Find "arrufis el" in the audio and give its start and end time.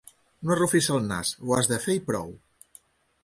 0.55-1.03